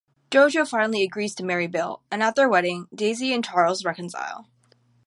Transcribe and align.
Jojo 0.31 0.67
finally 0.67 1.03
agrees 1.03 1.35
to 1.35 1.45
marry 1.45 1.67
Bill, 1.67 2.01
and 2.09 2.23
at 2.23 2.33
their 2.33 2.49
wedding, 2.49 2.87
Daisy 2.91 3.31
and 3.35 3.45
Charles 3.45 3.85
reconcile. 3.85 4.47